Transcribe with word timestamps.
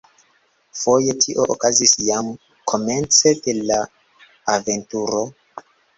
Foje 0.83 1.13
tio 1.25 1.43
okazis 1.55 1.93
jam 2.07 2.31
komence 2.73 3.35
de 3.49 3.55
la 3.69 3.79
aventuro. 4.55 5.23